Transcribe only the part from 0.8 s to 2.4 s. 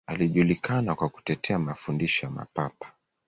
kwa kutetea mafundisho ya